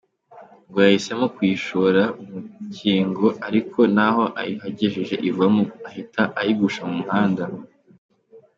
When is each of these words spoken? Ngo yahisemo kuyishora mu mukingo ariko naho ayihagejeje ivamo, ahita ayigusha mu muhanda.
Ngo 0.67 0.77
yahisemo 0.85 1.25
kuyishora 1.35 2.03
mu 2.27 2.37
mukingo 2.53 3.25
ariko 3.47 3.79
naho 3.95 4.23
ayihagejeje 4.39 5.15
ivamo, 5.29 5.63
ahita 5.89 6.21
ayigusha 6.39 6.81
mu 6.87 6.93
muhanda. 7.01 7.43